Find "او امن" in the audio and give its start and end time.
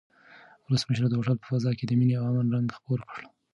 2.17-2.47